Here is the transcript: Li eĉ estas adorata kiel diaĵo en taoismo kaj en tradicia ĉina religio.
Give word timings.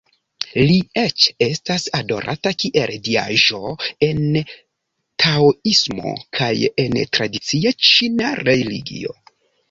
Li 0.67 0.75
eĉ 0.99 1.23
estas 1.47 1.83
adorata 1.97 2.53
kiel 2.61 2.93
diaĵo 3.07 3.59
en 4.07 4.21
taoismo 5.23 6.13
kaj 6.39 6.47
en 6.85 6.97
tradicia 7.19 7.75
ĉina 7.89 8.33
religio. 8.41 9.15